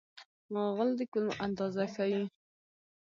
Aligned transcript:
غول 0.75 0.89
د 0.99 1.01
کولمو 1.11 1.39
اندازه 1.45 1.83
ښيي. 1.93 2.23